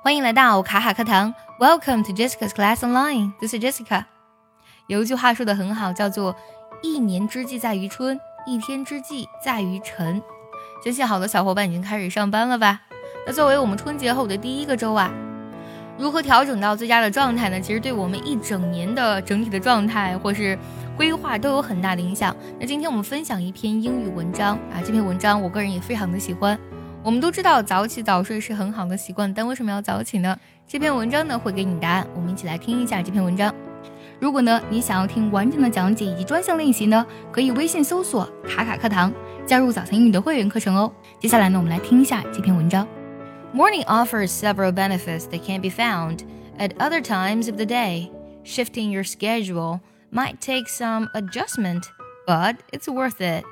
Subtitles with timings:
[0.00, 3.32] 欢迎来到卡卡课堂，Welcome to Jessica's Class Online.
[3.40, 4.04] This is Jessica.
[4.86, 6.36] 有一句话说的很好，叫做
[6.82, 10.22] “一年之计在于春，一天之计在于晨”。
[10.84, 12.80] 相信好多小伙伴已经开始上班了吧？
[13.26, 15.10] 那作为我们春节后的第一个周啊，
[15.98, 17.60] 如何调整到最佳的状态呢？
[17.60, 20.56] 其实对我们一整年的整体的状态或是
[20.96, 22.34] 规划都有很大的影响。
[22.60, 26.56] 那今天我们分享一篇英语文章啊，这篇文章我个人也非常的喜欢。
[27.04, 30.38] 我们都知道早起早睡是很好的习惯，但为什么要早起呢？
[30.66, 32.06] 这篇文章呢会给你答案。
[32.14, 33.54] 我们一起来听一下这篇文章。
[34.20, 39.12] 如果呢你想要听完整的讲解以及专项练习呢，可以微信搜索“卡卡课堂”，
[39.46, 40.92] 加入早餐英语的会员课程哦。
[41.20, 42.86] 接下来呢，我们来听一下这篇文章。
[43.54, 46.18] Morning offers several benefits that can be found
[46.58, 48.10] at other times of the day.
[48.44, 49.80] Shifting your schedule
[50.12, 51.84] might take some adjustment,
[52.26, 53.44] but it's worth it.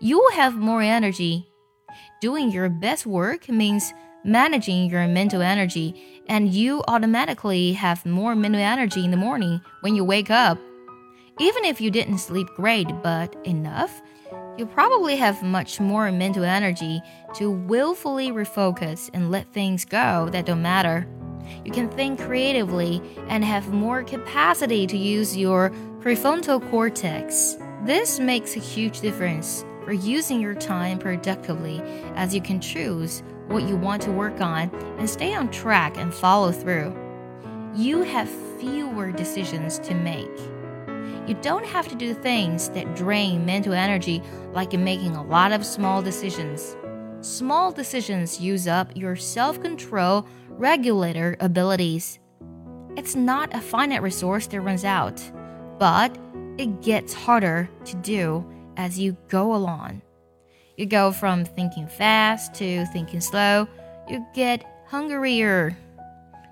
[0.00, 1.46] You'll have more energy
[2.20, 3.92] Doing your best work means
[4.24, 9.94] managing your mental energy, and you automatically have more mental energy in the morning when
[9.94, 10.58] you wake up.
[11.38, 14.02] Even if you didn't sleep great but enough,
[14.58, 17.00] you probably have much more mental energy
[17.34, 21.08] to willfully refocus and let things go that don't matter.
[21.64, 25.70] You can think creatively and have more capacity to use your
[26.00, 27.56] prefrontal cortex.
[27.84, 31.80] This makes a huge difference for using your time productively
[32.14, 36.14] as you can choose what you want to work on and stay on track and
[36.14, 36.94] follow through.
[37.74, 40.28] You have fewer decisions to make.
[41.26, 45.64] You don't have to do things that drain mental energy like making a lot of
[45.64, 46.76] small decisions.
[47.20, 52.18] Small decisions use up your self control regulator abilities.
[52.96, 55.22] It's not a finite resource that runs out,
[55.78, 56.16] but
[56.58, 58.44] it gets harder to do
[58.76, 60.02] as you go along.
[60.76, 63.68] You go from thinking fast to thinking slow.
[64.08, 65.76] You get hungrier.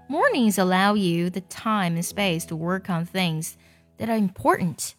[0.09, 3.57] Mornings allow you the time and space to work on things
[3.97, 4.95] that are important.